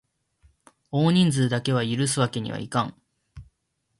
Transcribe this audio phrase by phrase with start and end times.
[0.89, 2.95] 多人数だけは許すわけにはいかん！